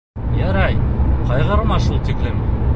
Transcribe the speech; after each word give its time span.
Ярай, 0.37 0.79
ҡайғырма 1.29 1.81
шул 1.89 2.03
тиклем. 2.09 2.45